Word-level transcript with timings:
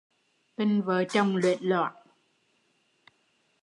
Tình 0.55 0.81
vợ 0.81 1.03
chồng 1.09 1.35
luểnh 1.35 1.69
loãng 1.69 1.93